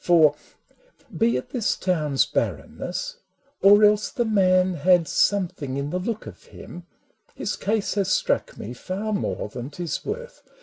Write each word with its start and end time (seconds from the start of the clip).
For, 0.03 0.33
be 1.15 1.37
it 1.37 1.51
this 1.51 1.75
town's 1.77 2.25
barrenness— 2.25 3.17
or 3.61 3.83
else 3.83 4.09
The 4.09 4.25
Man 4.25 4.73
had 4.73 5.07
something 5.07 5.77
in 5.77 5.91
the 5.91 5.99
look 5.99 6.25
of 6.25 6.45
him— 6.45 6.87
His 7.35 7.55
case 7.55 7.93
has 7.93 8.07
struck 8.09 8.57
me 8.57 8.73
far 8.73 9.13
more 9.13 9.47
than 9.47 9.69
't 9.69 9.83
is 9.83 10.03
worth. 10.03 10.41